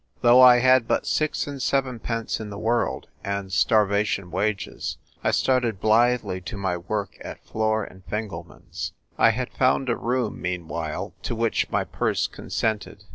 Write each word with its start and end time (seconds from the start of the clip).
Though 0.21 0.41
I 0.41 0.57
had 0.57 0.87
but 0.87 1.05
six 1.05 1.45
and 1.45 1.61
sevenpence 1.61 2.39
in 2.39 2.49
the 2.49 2.57
world, 2.57 3.07
and 3.23 3.53
starvation 3.53 4.31
wages, 4.31 4.97
I 5.23 5.29
started 5.29 5.79
blithely 5.79 6.41
to 6.41 6.57
my 6.57 6.75
work 6.77 7.19
at 7.23 7.45
Flor 7.45 7.83
and 7.83 8.03
Fingelman's. 8.07 8.93
I 9.19 9.29
had 9.29 9.51
found 9.53 9.89
a 9.89 9.95
room 9.95 10.41
meanwhile 10.41 11.13
to 11.21 11.35
which 11.35 11.69
my 11.69 11.83
purse 11.83 12.25
consented. 12.25 13.03